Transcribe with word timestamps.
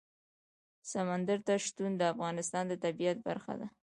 سمندر 0.91 1.39
نه 1.47 1.55
شتون 1.65 1.91
د 1.97 2.01
افغانستان 2.13 2.63
د 2.67 2.73
طبیعت 2.83 3.17
برخه 3.27 3.53
ده. 3.59 3.67